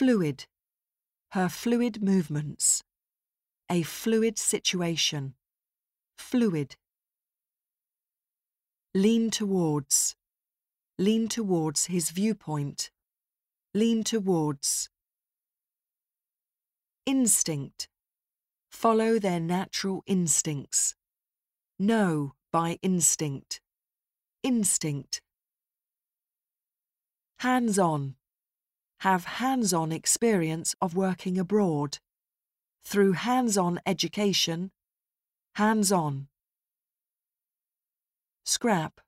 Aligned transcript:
Fluid. 0.00 0.46
Her 1.32 1.50
fluid 1.50 2.02
movements. 2.02 2.82
A 3.70 3.82
fluid 3.82 4.38
situation. 4.38 5.34
Fluid. 6.16 6.76
Lean 8.94 9.30
towards. 9.30 10.16
Lean 10.98 11.28
towards 11.28 11.84
his 11.84 12.08
viewpoint. 12.12 12.90
Lean 13.74 14.02
towards. 14.02 14.88
Instinct. 17.04 17.86
Follow 18.70 19.18
their 19.18 19.38
natural 19.38 20.02
instincts. 20.06 20.94
Know 21.78 22.32
by 22.50 22.78
instinct. 22.80 23.60
Instinct. 24.42 25.20
Hands 27.40 27.78
on. 27.78 28.14
Have 29.00 29.24
hands 29.24 29.72
on 29.72 29.92
experience 29.92 30.74
of 30.78 30.94
working 30.94 31.38
abroad. 31.38 31.98
Through 32.84 33.12
hands 33.12 33.56
on 33.56 33.80
education. 33.86 34.72
Hands 35.54 35.90
on. 35.90 36.28
Scrap. 38.44 39.00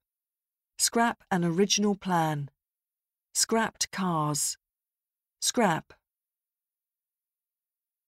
Scrap 0.78 1.24
an 1.30 1.44
original 1.44 1.94
plan. 1.94 2.48
Scrapped 3.34 3.90
cars. 3.90 4.56
Scrap. 5.42 5.92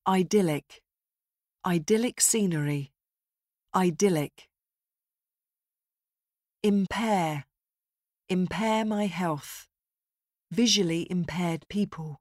Idyllic. 0.07 0.81
Idyllic 1.63 2.19
scenery. 2.19 2.93
Idyllic. 3.75 4.49
Impair. 6.63 7.45
Impair 8.27 8.85
my 8.85 9.05
health. 9.05 9.67
Visually 10.51 11.07
impaired 11.09 11.65
people. 11.69 12.19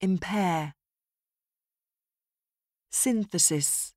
Impair. 0.00 0.74
Synthesis. 2.90 3.92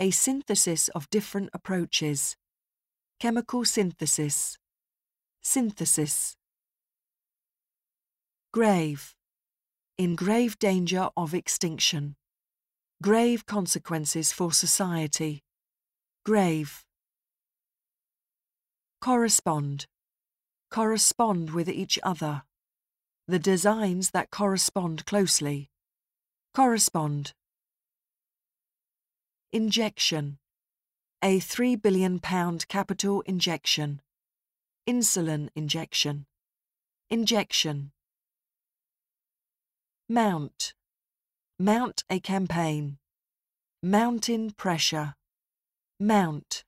A 0.00 0.10
synthesis 0.10 0.88
of 0.88 1.08
different 1.10 1.50
approaches. 1.54 2.36
Chemical 3.20 3.64
synthesis. 3.64 4.58
Synthesis. 5.42 6.36
Grave. 8.52 9.14
In 9.96 10.16
grave 10.16 10.58
danger 10.58 11.08
of 11.16 11.34
extinction. 11.34 12.16
Grave 13.02 13.46
consequences 13.46 14.32
for 14.32 14.52
society. 14.52 15.44
Grave. 16.24 16.84
Correspond. 19.00 19.86
Correspond 20.70 21.50
with 21.50 21.68
each 21.68 21.98
other. 22.02 22.42
The 23.28 23.40
designs 23.40 24.10
that 24.12 24.30
correspond 24.30 25.04
closely. 25.04 25.68
Correspond. 26.54 27.32
Injection. 29.52 30.38
A 31.22 31.40
£3 31.40 31.82
billion 31.82 32.20
capital 32.20 33.22
injection. 33.22 34.00
Insulin 34.88 35.48
injection. 35.56 36.26
Injection. 37.10 37.90
Mount. 40.08 40.74
Mount 41.58 42.04
a 42.08 42.20
campaign. 42.20 42.98
Mountain 43.82 44.52
pressure. 44.52 45.16
Mount. 45.98 46.62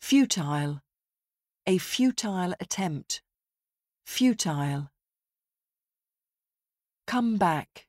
Futile. 0.00 0.82
A 1.66 1.78
futile 1.78 2.54
attempt. 2.60 3.22
Futile. 4.06 4.90
Come 7.06 7.36
back. 7.36 7.86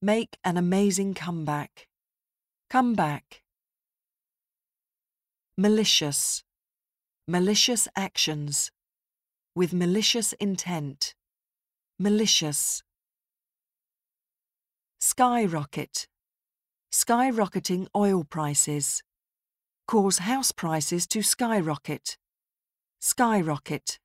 Make 0.00 0.38
an 0.44 0.56
amazing 0.56 1.14
comeback. 1.14 1.88
Come 2.68 2.94
back. 2.94 3.42
Malicious. 5.56 6.44
Malicious 7.26 7.88
actions. 7.96 8.70
With 9.56 9.72
malicious 9.72 10.34
intent. 10.34 11.14
Malicious. 11.98 12.82
Skyrocket. 15.00 16.06
Skyrocketing 16.92 17.88
oil 17.96 18.24
prices. 18.24 19.02
Cause 19.88 20.18
house 20.18 20.52
prices 20.52 21.06
to 21.08 21.22
skyrocket. 21.22 22.18
Skyrocket. 23.00 23.98